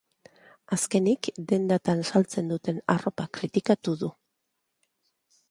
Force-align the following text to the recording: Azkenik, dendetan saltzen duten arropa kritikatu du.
Azkenik, 0.75 1.29
dendetan 1.51 2.01
saltzen 2.11 2.49
duten 2.53 2.81
arropa 2.95 3.27
kritikatu 3.41 3.97
du. 4.05 4.11